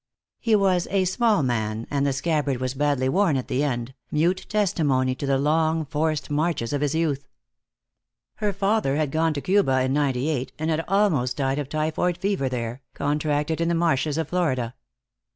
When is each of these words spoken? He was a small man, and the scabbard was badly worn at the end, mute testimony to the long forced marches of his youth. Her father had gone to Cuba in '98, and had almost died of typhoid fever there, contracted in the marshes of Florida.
He 0.39 0.55
was 0.55 0.87
a 0.89 1.05
small 1.05 1.43
man, 1.43 1.85
and 1.91 2.07
the 2.07 2.11
scabbard 2.11 2.57
was 2.57 2.73
badly 2.73 3.07
worn 3.07 3.37
at 3.37 3.47
the 3.49 3.63
end, 3.63 3.93
mute 4.09 4.47
testimony 4.49 5.13
to 5.13 5.27
the 5.27 5.37
long 5.37 5.85
forced 5.85 6.31
marches 6.31 6.73
of 6.73 6.81
his 6.81 6.95
youth. 6.95 7.27
Her 8.37 8.51
father 8.51 8.95
had 8.95 9.11
gone 9.11 9.35
to 9.35 9.41
Cuba 9.41 9.81
in 9.81 9.93
'98, 9.93 10.53
and 10.57 10.71
had 10.71 10.83
almost 10.87 11.37
died 11.37 11.59
of 11.59 11.69
typhoid 11.69 12.17
fever 12.17 12.49
there, 12.49 12.81
contracted 12.95 13.61
in 13.61 13.69
the 13.69 13.75
marshes 13.75 14.17
of 14.17 14.27
Florida. 14.29 14.73